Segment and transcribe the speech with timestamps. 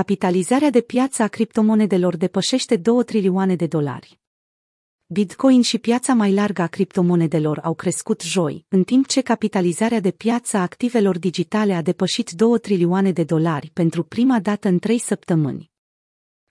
[0.00, 4.20] Capitalizarea de piață a criptomonedelor depășește 2 trilioane de dolari.
[5.06, 10.10] Bitcoin și piața mai largă a criptomonedelor au crescut joi, în timp ce capitalizarea de
[10.10, 14.98] piață a activelor digitale a depășit 2 trilioane de dolari pentru prima dată în trei
[14.98, 15.70] săptămâni.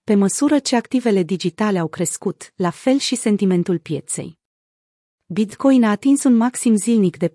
[0.04, 4.38] Pe măsură ce activele digitale au crescut, la fel și sentimentul pieței.
[5.26, 7.34] Bitcoin a atins un maxim zilnic de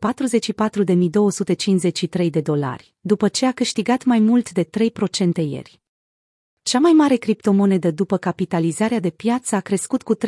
[2.21, 4.69] 44.253 de dolari, după ce a câștigat mai mult de 3%
[5.35, 5.81] ieri.
[6.69, 10.19] Cea mai mare criptomonedă după capitalizarea de piață a crescut cu 33%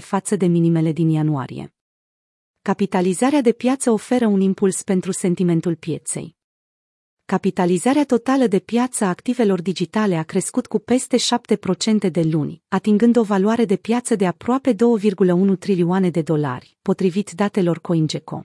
[0.00, 1.74] față de minimele din ianuarie.
[2.62, 6.36] Capitalizarea de piață oferă un impuls pentru sentimentul pieței.
[7.24, 11.16] Capitalizarea totală de piață a activelor digitale a crescut cu peste
[12.06, 17.30] 7% de luni, atingând o valoare de piață de aproape 2,1 trilioane de dolari, potrivit
[17.30, 18.44] datelor CoinGecko.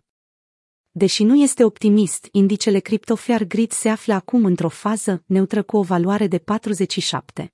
[0.94, 5.82] Deși nu este optimist, indicele CryptoFair Grid se află acum într-o fază neutră cu o
[5.82, 7.54] valoare de 47.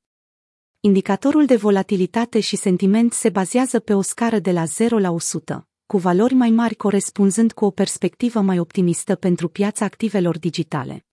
[0.80, 5.68] Indicatorul de volatilitate și sentiment se bazează pe o scară de la 0 la 100,
[5.86, 11.07] cu valori mai mari corespunzând cu o perspectivă mai optimistă pentru piața activelor digitale.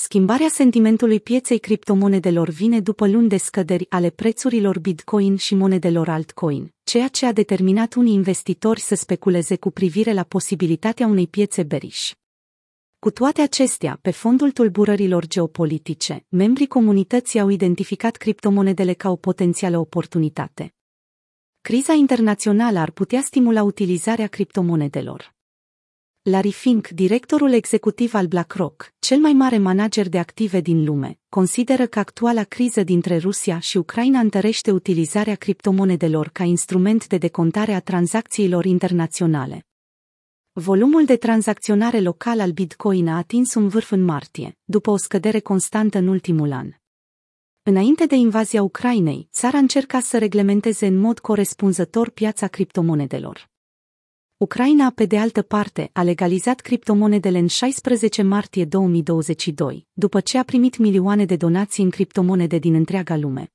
[0.00, 6.74] Schimbarea sentimentului pieței criptomonedelor vine după luni de scăderi ale prețurilor Bitcoin și monedelor altcoin,
[6.84, 12.12] ceea ce a determinat unii investitori să speculeze cu privire la posibilitatea unei piețe beriș.
[12.98, 19.78] Cu toate acestea, pe fondul tulburărilor geopolitice, membrii comunității au identificat criptomonedele ca o potențială
[19.78, 20.74] oportunitate.
[21.60, 25.36] Criza internațională ar putea stimula utilizarea criptomonedelor.
[26.22, 31.86] Larry Fink, directorul executiv al BlackRock, cel mai mare manager de active din lume, consideră
[31.86, 37.80] că actuala criză dintre Rusia și Ucraina întărește utilizarea criptomonedelor ca instrument de decontare a
[37.80, 39.66] tranzacțiilor internaționale.
[40.52, 45.40] Volumul de tranzacționare local al Bitcoin a atins un vârf în martie, după o scădere
[45.40, 46.70] constantă în ultimul an.
[47.62, 53.50] Înainte de invazia Ucrainei, țara încerca să reglementeze în mod corespunzător piața criptomonedelor.
[54.38, 60.42] Ucraina, pe de altă parte, a legalizat criptomonedele în 16 martie 2022, după ce a
[60.42, 63.52] primit milioane de donații în criptomonede din întreaga lume.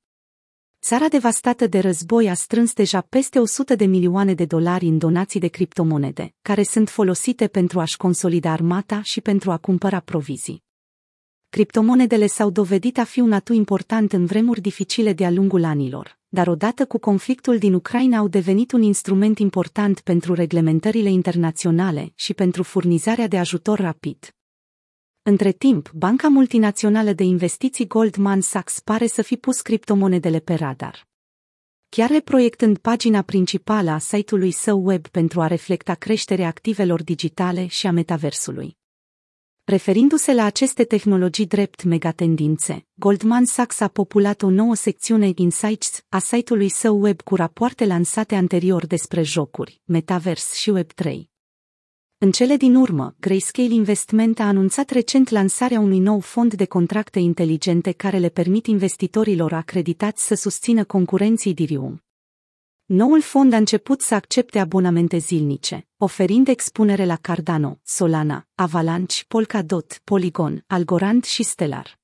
[0.80, 5.40] Țara devastată de război a strâns deja peste 100 de milioane de dolari în donații
[5.40, 10.62] de criptomonede, care sunt folosite pentru a-și consolida armata și pentru a cumpăra provizii.
[11.48, 16.48] Criptomonedele s-au dovedit a fi un atu important în vremuri dificile de-a lungul anilor, dar
[16.48, 22.62] odată cu conflictul din Ucraina au devenit un instrument important pentru reglementările internaționale și pentru
[22.62, 24.34] furnizarea de ajutor rapid.
[25.22, 31.06] Între timp, banca multinațională de investiții Goldman Sachs pare să fi pus criptomonedele pe radar.
[31.88, 37.86] Chiar reproiectând pagina principală a site-ului său web pentru a reflecta creșterea activelor digitale și
[37.86, 38.76] a metaversului.
[39.66, 46.18] Referindu-se la aceste tehnologii drept megatendințe, Goldman Sachs a populat o nouă secțiune Insights a
[46.18, 51.14] site-ului său web cu rapoarte lansate anterior despre jocuri, metavers și Web3.
[52.18, 57.18] În cele din urmă, Grayscale Investment a anunțat recent lansarea unui nou fond de contracte
[57.18, 62.03] inteligente care le permit investitorilor acreditați să susțină concurenții Ethereum.
[62.86, 70.00] Noul fond a început să accepte abonamente zilnice, oferind expunere la Cardano, Solana, Avalanche, Polkadot,
[70.04, 71.98] Polygon, Algorand și Stellar.